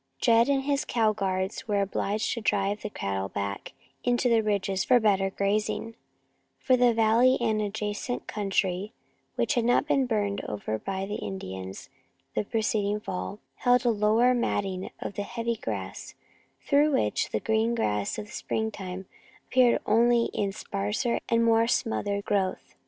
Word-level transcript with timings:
Jed 0.19 0.49
and 0.49 0.63
his 0.63 0.83
cow 0.83 1.13
guards 1.13 1.67
were 1.67 1.79
obliged 1.79 2.33
to 2.33 2.41
drive 2.41 2.81
the 2.81 2.89
cattle 2.89 3.29
back 3.29 3.73
into 4.03 4.29
the 4.29 4.41
ridges 4.41 4.83
for 4.83 4.99
better 4.99 5.29
grazing, 5.29 5.93
for 6.57 6.75
the 6.75 6.91
valley 6.91 7.37
and 7.39 7.61
adjacent 7.61 8.25
country, 8.25 8.93
which 9.35 9.53
had 9.53 9.63
not 9.63 9.87
been 9.87 10.07
burned 10.07 10.43
over 10.45 10.79
by 10.79 11.05
the 11.05 11.17
Indians 11.19 11.87
the 12.33 12.43
preceding 12.43 12.99
fall, 12.99 13.37
held 13.57 13.85
a 13.85 13.89
lower 13.91 14.33
matting 14.33 14.89
of 14.99 15.15
heavy 15.17 15.55
dry 15.57 15.61
grass 15.73 16.15
through 16.65 16.91
which 16.93 17.29
the 17.29 17.39
green 17.39 17.75
grass 17.75 18.17
of 18.17 18.33
springtime 18.33 19.05
appeared 19.47 19.79
only 19.85 20.31
in 20.33 20.51
sparser 20.51 21.19
and 21.29 21.45
more 21.45 21.67
smothered 21.67 22.25
growth. 22.25 22.73